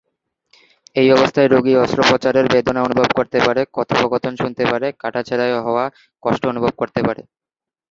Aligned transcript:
এই 0.95 1.07
অবস্থায় 1.11 1.49
রোগী 1.49 1.73
অস্ত্রোপচারের 1.75 2.45
বেদনা 2.53 2.81
অনুভব 2.83 3.07
করতে 3.17 3.39
পারে, 3.45 3.61
কথোপকথন 3.73 4.33
শুনতে 4.35 4.63
পারে, 4.65 4.87
কাটাছেঁড়ায় 5.01 5.55
হওয়া 5.65 5.85
কষ্ট 6.23 6.41
অনুভব 6.45 6.73
করতে 6.77 7.01
পারে। 7.07 7.21